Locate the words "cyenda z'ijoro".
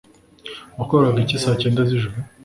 1.61-2.15